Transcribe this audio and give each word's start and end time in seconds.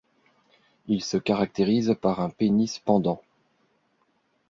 Ils 0.87 1.03
se 1.03 1.17
caractérisent 1.17 1.95
par 2.01 2.21
un 2.21 2.31
pénis 2.31 2.79
pendant. 2.79 3.21